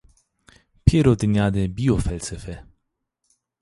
Pêro 0.85 1.13
dinya 1.21 1.45
de 1.55 1.63
bîyo 1.75 1.95
felsefe 2.05 2.55